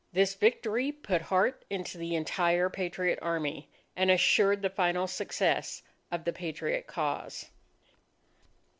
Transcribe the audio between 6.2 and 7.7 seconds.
the Patriot cause.